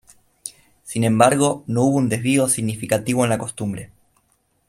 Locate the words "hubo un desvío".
1.83-2.49